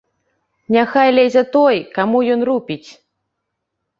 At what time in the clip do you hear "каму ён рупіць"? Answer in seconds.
1.97-2.89